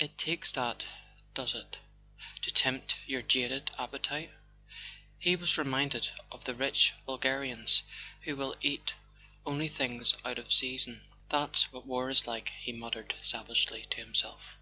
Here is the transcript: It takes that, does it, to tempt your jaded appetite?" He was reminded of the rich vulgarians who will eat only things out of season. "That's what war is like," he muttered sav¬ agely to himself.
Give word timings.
It 0.00 0.18
takes 0.18 0.50
that, 0.50 0.82
does 1.34 1.54
it, 1.54 1.78
to 2.42 2.50
tempt 2.52 2.96
your 3.06 3.22
jaded 3.22 3.70
appetite?" 3.78 4.32
He 5.20 5.36
was 5.36 5.56
reminded 5.56 6.10
of 6.32 6.42
the 6.42 6.56
rich 6.56 6.92
vulgarians 7.06 7.82
who 8.22 8.34
will 8.34 8.56
eat 8.60 8.94
only 9.46 9.68
things 9.68 10.12
out 10.24 10.40
of 10.40 10.52
season. 10.52 11.02
"That's 11.28 11.70
what 11.72 11.86
war 11.86 12.10
is 12.10 12.26
like," 12.26 12.50
he 12.64 12.72
muttered 12.72 13.14
sav¬ 13.22 13.46
agely 13.46 13.88
to 13.90 13.96
himself. 13.98 14.56